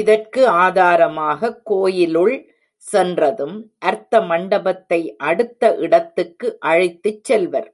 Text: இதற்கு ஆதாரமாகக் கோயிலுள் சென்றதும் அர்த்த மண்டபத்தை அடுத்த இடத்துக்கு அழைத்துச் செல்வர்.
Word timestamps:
இதற்கு 0.00 0.48
ஆதாரமாகக் 0.48 1.60
கோயிலுள் 1.64 2.34
சென்றதும் 2.86 3.56
அர்த்த 3.78 4.20
மண்டபத்தை 4.20 5.16
அடுத்த 5.16 5.74
இடத்துக்கு 5.76 6.56
அழைத்துச் 6.60 7.24
செல்வர். 7.24 7.70